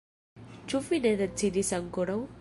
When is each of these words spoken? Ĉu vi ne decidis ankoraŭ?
Ĉu 0.73 0.81
vi 0.87 1.01
ne 1.05 1.13
decidis 1.21 1.73
ankoraŭ? 1.83 2.21